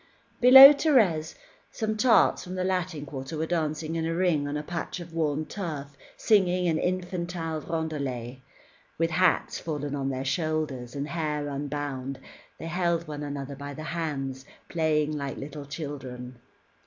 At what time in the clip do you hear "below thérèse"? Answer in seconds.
0.41-1.35